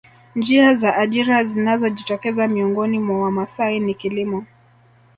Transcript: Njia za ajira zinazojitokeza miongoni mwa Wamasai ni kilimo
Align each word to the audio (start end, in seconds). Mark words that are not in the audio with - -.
Njia 0.35 0.75
za 0.75 0.95
ajira 0.97 1.43
zinazojitokeza 1.43 2.47
miongoni 2.47 2.99
mwa 2.99 3.21
Wamasai 3.21 3.79
ni 3.79 3.93
kilimo 3.93 4.45